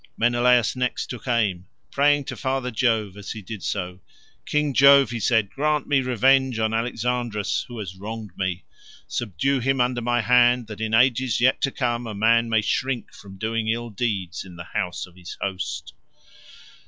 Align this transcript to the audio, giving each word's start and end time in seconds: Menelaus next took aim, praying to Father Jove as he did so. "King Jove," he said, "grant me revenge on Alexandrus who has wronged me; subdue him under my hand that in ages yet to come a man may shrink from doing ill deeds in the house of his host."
Menelaus 0.17 0.75
next 0.75 1.11
took 1.11 1.27
aim, 1.27 1.67
praying 1.91 2.23
to 2.23 2.35
Father 2.35 2.71
Jove 2.71 3.15
as 3.15 3.33
he 3.33 3.43
did 3.43 3.61
so. 3.61 3.99
"King 4.47 4.73
Jove," 4.73 5.11
he 5.11 5.19
said, 5.19 5.51
"grant 5.51 5.87
me 5.87 6.01
revenge 6.01 6.57
on 6.57 6.73
Alexandrus 6.73 7.65
who 7.67 7.77
has 7.77 7.95
wronged 7.95 8.31
me; 8.35 8.65
subdue 9.07 9.59
him 9.59 9.79
under 9.79 10.01
my 10.01 10.21
hand 10.21 10.65
that 10.65 10.81
in 10.81 10.95
ages 10.95 11.39
yet 11.39 11.61
to 11.61 11.69
come 11.69 12.07
a 12.07 12.15
man 12.15 12.49
may 12.49 12.61
shrink 12.61 13.13
from 13.13 13.37
doing 13.37 13.67
ill 13.67 13.91
deeds 13.91 14.43
in 14.43 14.55
the 14.55 14.63
house 14.73 15.05
of 15.05 15.15
his 15.15 15.37
host." 15.39 15.93